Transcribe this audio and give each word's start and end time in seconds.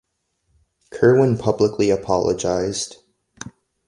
Kerwin 0.89 1.37
publicly 1.37 1.91
apologized. 1.91 2.95